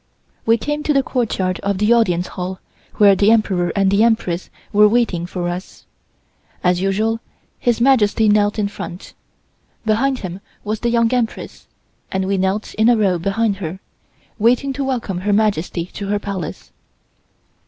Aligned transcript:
We 0.47 0.57
came 0.57 0.81
to 0.81 0.93
the 0.95 1.03
courtyard 1.03 1.59
of 1.59 1.77
the 1.77 1.93
Audience 1.93 2.29
Hall 2.29 2.59
where 2.95 3.15
the 3.15 3.29
Emperor 3.29 3.71
and 3.75 3.91
the 3.91 4.01
Empress 4.03 4.49
were 4.73 4.87
waiting 4.87 5.27
for 5.27 5.47
us. 5.47 5.85
As 6.63 6.81
usual 6.81 7.19
His 7.59 7.79
Majesty 7.79 8.27
knelt 8.27 8.57
in 8.57 8.67
front. 8.67 9.13
Behind 9.85 10.17
him 10.17 10.39
was 10.63 10.79
the 10.79 10.89
Young 10.89 11.13
Empress, 11.13 11.67
and 12.11 12.25
we 12.25 12.39
knelt 12.39 12.73
in 12.73 12.89
a 12.89 12.97
row 12.97 13.19
behind 13.19 13.57
her, 13.57 13.79
waiting 14.39 14.73
to 14.73 14.83
welcome 14.83 15.19
Her 15.19 15.33
Majesty 15.33 15.85
to 15.93 16.07
her 16.07 16.17
Palace. 16.17 16.71